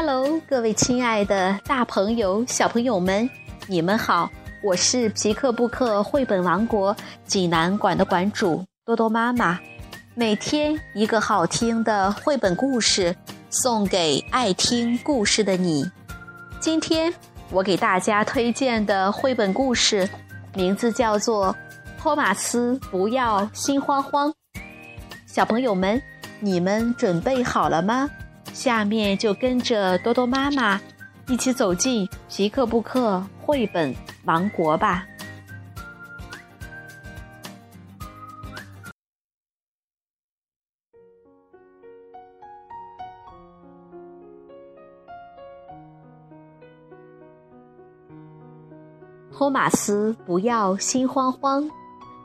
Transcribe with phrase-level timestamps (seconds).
[0.00, 3.28] Hello，各位亲爱的大朋友、小朋友们，
[3.66, 4.30] 你们好！
[4.62, 9.58] 我是皮克布克绘本王国济南馆的馆主多多妈妈。
[10.14, 13.16] 每天一个好听的绘本故事，
[13.50, 15.90] 送给爱听故事的你。
[16.60, 17.12] 今天
[17.50, 20.08] 我给大家推荐的绘本故事，
[20.54, 21.52] 名字叫做
[22.00, 24.30] 《托马斯不要心慌慌》。
[25.26, 26.00] 小朋友们，
[26.38, 28.08] 你们准备好了吗？
[28.58, 30.80] 下面就跟着多多妈妈
[31.28, 35.06] 一起走进皮克布克绘本王国吧。
[49.32, 51.70] 托马斯，不要心慌慌。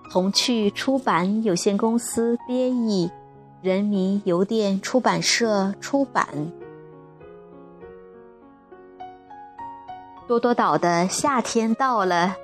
[0.10, 3.08] 童趣出版有限公司编译。
[3.64, 6.28] 人民邮电出版社出版。
[10.28, 12.36] 多多岛的夏天到了，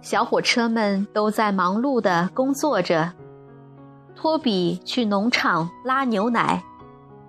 [0.00, 3.12] 小火车们都在忙碌的工作着。
[4.16, 6.64] 托比去农场拉牛奶，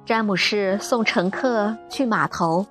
[0.06, 2.66] 詹姆士送乘客去码头，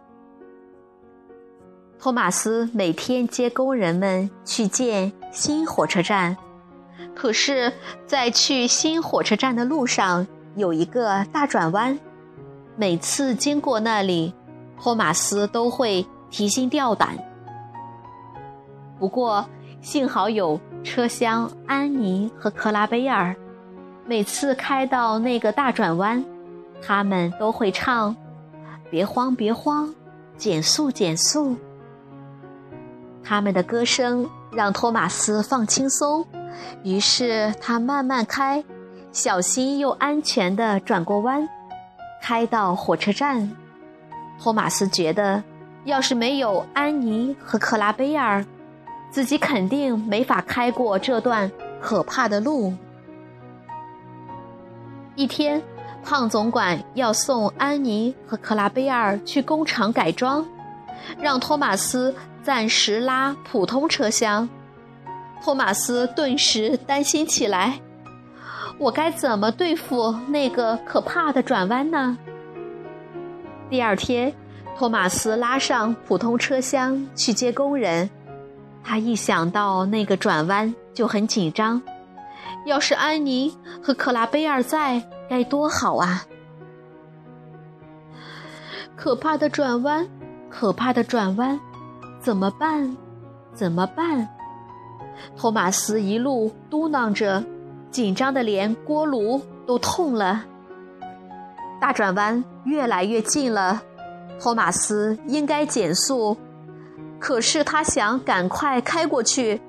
[1.98, 6.34] 托马斯每天接工人们去建新火车站。
[7.14, 7.70] 可是，
[8.06, 11.98] 在去新火车站的路上，有一个大转弯，
[12.76, 14.32] 每次经过那里，
[14.80, 17.18] 托马斯都会提心吊胆。
[18.98, 19.44] 不过
[19.80, 23.34] 幸好有车厢安妮和克拉贝尔，
[24.06, 26.24] 每次开到那个大转弯，
[26.80, 28.14] 他们都会唱
[28.90, 29.92] ：“别慌，别慌，
[30.36, 31.56] 减速，减速。”
[33.24, 36.24] 他们的歌声让托马斯放轻松，
[36.82, 38.62] 于是他慢慢开。
[39.14, 41.48] 小心又安全地转过弯，
[42.20, 43.48] 开到火车站。
[44.40, 45.40] 托马斯觉得，
[45.84, 48.44] 要是没有安妮和克拉贝尔，
[49.12, 51.48] 自己肯定没法开过这段
[51.80, 52.74] 可怕的路。
[55.14, 55.62] 一天，
[56.02, 60.44] 胖总管要送安妮和克拉贝尔去工厂改装，
[61.20, 64.48] 让托马斯暂时拉普通车厢。
[65.40, 67.78] 托马斯顿时担心起来。
[68.78, 72.18] 我该怎么对付那个可怕的转弯呢？
[73.70, 74.32] 第二天，
[74.76, 78.10] 托马斯拉上普通车厢去接工人。
[78.82, 81.80] 他一想到那个转弯就很紧张。
[82.66, 86.24] 要是安妮和克拉贝尔在，该多好啊！
[88.96, 90.06] 可怕的转弯，
[90.50, 91.58] 可怕的转弯，
[92.20, 92.96] 怎么办？
[93.54, 94.28] 怎么办？
[95.36, 97.42] 托马斯一路嘟囔着。
[97.94, 100.44] 紧张的连锅炉都痛了。
[101.80, 103.80] 大转弯越来越近了，
[104.40, 106.36] 托马斯应该减速，
[107.20, 109.60] 可是他想赶快开过去，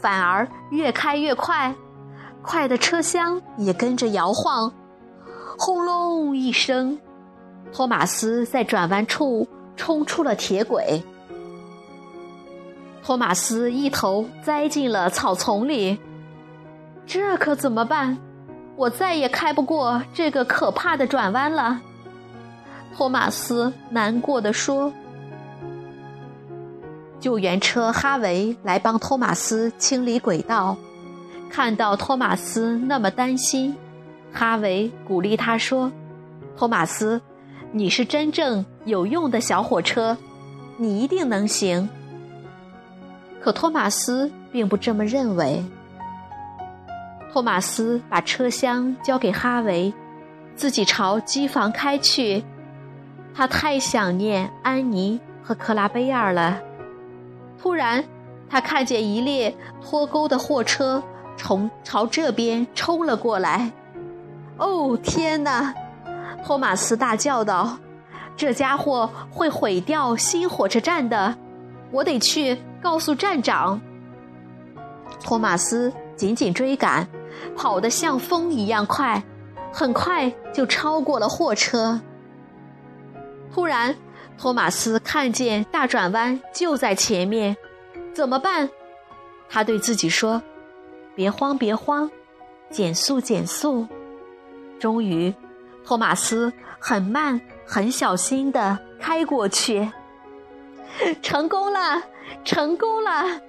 [0.00, 1.74] 反而越开越快，
[2.40, 4.72] 快的车厢也跟着摇晃。
[5.58, 6.98] 轰隆一声，
[7.70, 9.46] 托马斯在转弯处
[9.76, 11.02] 冲出了铁轨，
[13.04, 15.98] 托马斯一头栽进了草丛里。
[17.06, 18.18] 这可怎么办？
[18.76, 21.80] 我再也开不过这个可怕的转弯了。
[22.96, 24.92] 托马斯难过的说。
[27.20, 30.76] 救援车哈维来帮托马斯清理轨道，
[31.48, 33.74] 看到托马斯那么担心，
[34.32, 35.90] 哈维鼓励他说
[36.54, 37.20] ：“托马斯，
[37.72, 40.16] 你是真正有用的小火车，
[40.76, 41.88] 你一定能行。”
[43.40, 45.64] 可托马斯并不这么认为。
[47.34, 49.92] 托马斯把车厢交给哈维，
[50.54, 52.44] 自己朝机房开去。
[53.34, 56.62] 他太想念安妮和克拉贝尔了。
[57.60, 58.04] 突然，
[58.48, 59.52] 他看见一列
[59.82, 61.02] 脱钩的货车
[61.36, 63.72] 从朝这边冲了过来。
[64.58, 65.74] 哦，天哪！
[66.46, 67.76] 托马斯大叫道
[68.38, 71.36] ：“这家伙会毁掉新火车站的！
[71.90, 73.80] 我得去告诉站长。”
[75.20, 77.04] 托马斯紧紧追赶。
[77.56, 79.22] 跑得像风一样快，
[79.72, 82.00] 很快就超过了货车。
[83.52, 83.96] 突然，
[84.36, 87.56] 托马斯看见大转弯就在前面，
[88.12, 88.68] 怎么办？
[89.48, 90.42] 他对自己说
[91.14, 92.10] ：“别慌，别慌，
[92.70, 93.86] 减速，减速。”
[94.80, 95.32] 终于，
[95.84, 99.88] 托马斯很慢、很小心地开过去，
[101.22, 102.02] 成功了，
[102.44, 103.40] 成功了！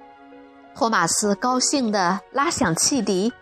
[0.74, 3.32] 托马斯高兴地拉响汽笛。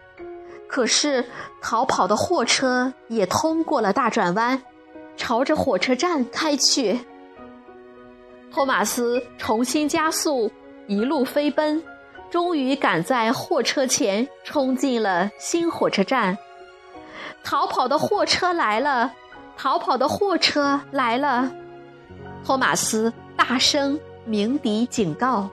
[0.68, 1.24] 可是，
[1.60, 4.60] 逃跑的货车也通过了大转弯，
[5.16, 6.98] 朝着火车站开去。
[8.50, 10.50] 托马斯重新加速，
[10.86, 11.82] 一路飞奔，
[12.30, 16.36] 终于赶在货车前冲进了新火车站。
[17.44, 19.12] 逃跑的货车来了！
[19.56, 21.52] 逃跑的货车来了！
[22.44, 25.48] 托马斯大声鸣笛警告。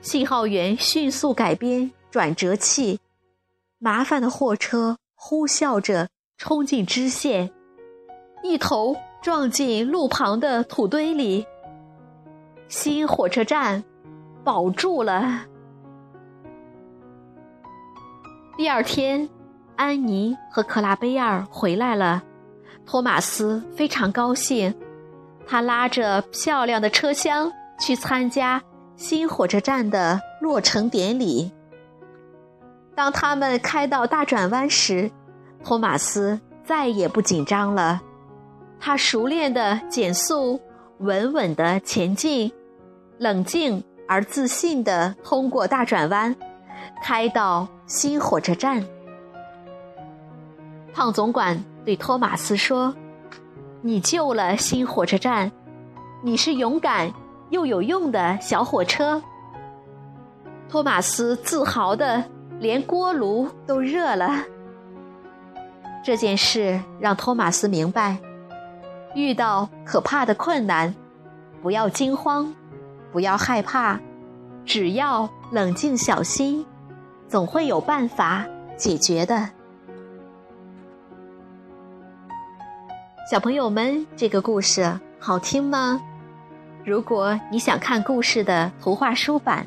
[0.00, 2.98] 信号员迅速改编转折器，
[3.84, 6.08] 麻烦的货车呼啸着
[6.38, 7.50] 冲进支线，
[8.44, 11.44] 一头撞进路旁的土堆里。
[12.68, 13.82] 新火车站
[14.44, 15.46] 保住了。
[18.56, 19.28] 第二天，
[19.74, 22.22] 安妮和克拉贝尔回来了，
[22.86, 24.72] 托马斯非常高兴，
[25.44, 27.50] 他拉着漂亮的车厢
[27.80, 28.62] 去参加
[28.94, 31.52] 新火车站的落成典礼。
[32.94, 35.10] 当他们开到大转弯时，
[35.64, 38.00] 托马斯再也不紧张了，
[38.78, 40.60] 他熟练的减速，
[40.98, 42.52] 稳稳的前进。
[43.18, 46.34] 冷静而自信地通过大转弯，
[47.04, 48.84] 开到新火车站。
[50.92, 52.94] 胖总管对托马斯说
[53.80, 55.52] ：“你救了新火车站，
[56.22, 57.12] 你是勇敢
[57.50, 59.22] 又有用的小火车。”
[60.68, 62.24] 托马斯自豪的
[62.62, 64.44] 连锅炉都热了。
[66.04, 68.16] 这件事让托马斯明白，
[69.16, 70.94] 遇到可怕的困难，
[71.60, 72.54] 不要惊慌。
[73.10, 74.00] 不要害怕，
[74.64, 76.64] 只要冷静小心，
[77.28, 79.50] 总会有办法解决的。
[83.30, 86.00] 小朋友们，这个故事好听吗？
[86.84, 89.66] 如果你想看故事的图画书版，